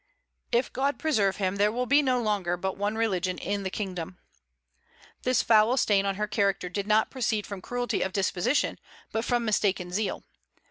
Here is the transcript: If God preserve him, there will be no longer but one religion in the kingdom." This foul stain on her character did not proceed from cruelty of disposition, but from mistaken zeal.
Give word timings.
If 0.51 0.73
God 0.73 0.97
preserve 0.97 1.35
him, 1.35 1.57
there 1.57 1.71
will 1.71 1.85
be 1.85 2.01
no 2.01 2.19
longer 2.19 2.57
but 2.57 2.75
one 2.75 2.95
religion 2.95 3.37
in 3.37 3.61
the 3.61 3.69
kingdom." 3.69 4.17
This 5.21 5.43
foul 5.43 5.77
stain 5.77 6.07
on 6.07 6.15
her 6.15 6.25
character 6.27 6.69
did 6.69 6.87
not 6.87 7.11
proceed 7.11 7.45
from 7.45 7.61
cruelty 7.61 8.01
of 8.01 8.11
disposition, 8.11 8.79
but 9.11 9.25
from 9.25 9.45
mistaken 9.45 9.91
zeal. 9.91 10.23